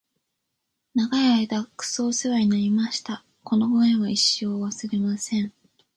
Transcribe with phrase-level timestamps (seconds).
[0.95, 3.23] 長い間クソおせわになりました！！！
[3.43, 5.53] このご恩は一生、忘れません！！